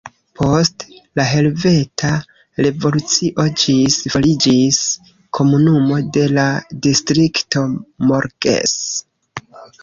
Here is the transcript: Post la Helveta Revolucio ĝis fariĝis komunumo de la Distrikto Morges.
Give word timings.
Post 0.37 0.83
la 1.19 1.25
Helveta 1.31 2.09
Revolucio 2.67 3.45
ĝis 3.65 3.97
fariĝis 4.15 4.79
komunumo 5.41 6.01
de 6.17 6.25
la 6.39 6.47
Distrikto 6.87 7.65
Morges. 8.09 8.75